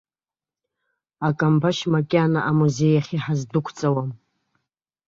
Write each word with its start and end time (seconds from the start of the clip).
Акамбашь 1.27 1.83
макьана 1.93 2.39
амузеи 2.49 2.95
ахь 2.99 3.11
иҳаздәықәҵауам. 3.15 4.09